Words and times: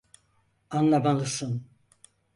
Anlamalısın. 0.71 1.63